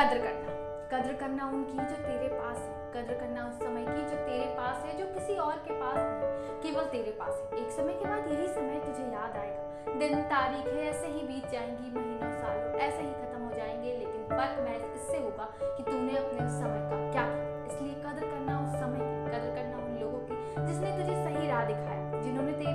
[0.00, 0.50] कद्र करना।
[0.88, 4.84] कद्र करना उनकी जो तेरे पास है। कद्र करना उस समय की जो तेरे पास
[4.84, 8.32] है, जो किसी और के पास नहीं केवल तेरे पास है। एक समय के बाद
[8.32, 13.02] यही समय तुझे याद आएगा। दिन तारीख है, ऐसे ही बीत जाएँगी, महीनों, सालों, ऐसे
[13.02, 17.10] ही खत्म हो जाएँगे, लेकिन फ़र्क महज इससे होगा कि तूने अपने उस समय का
[17.12, 20.34] क्या किया। इसलिए कद्र करना उस समय की, कद्र करना उन लोगों की
[20.66, 22.69] जिसने तुझे सही राह दिखाया, जिन्होंने तेरी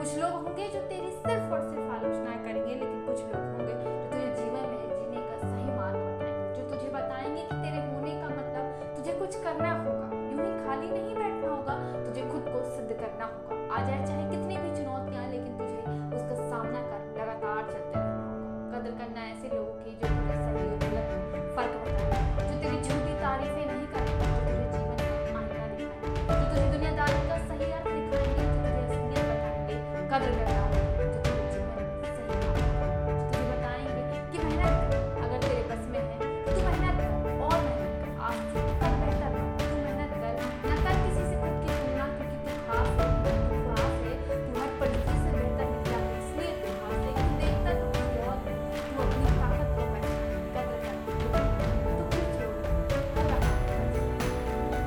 [0.00, 3.90] कुछ लोग होंगे जो तेरी सिर्फ़ और सिर्फ़ आलोचना करेंगे, लेकिन कुछ लोग होंगे जो
[4.02, 8.28] तुझे जीवन में जीने का सही मार्ग बताएँगे, जो तुझे बताएँगे कि तेरे होने का
[8.28, 12.90] मतलब तुझे कुछ करना होगा। यूँ ही खाली नहीं बैठना होगा, तुझे खुद को सिद्ध
[12.92, 14.24] करना होगा। आ जाए चाहे
[30.10, 30.49] कदर कर